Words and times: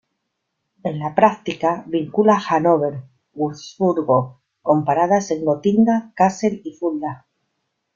En 0.81 0.97
la 0.97 1.13
práctica 1.13 1.83
vincula 1.85 2.39
Hannover 2.43 3.03
y 3.35 3.39
Wurzburgo 3.39 4.41
con 4.63 4.83
paradas 4.83 5.29
en 5.29 5.45
Gotinga, 5.45 6.11
Kassel 6.15 6.59
y 6.63 6.73
Fulda. 6.73 7.27